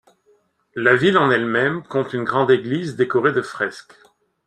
[0.73, 3.93] La ville en elle-même compte une grande église décorée de fresques.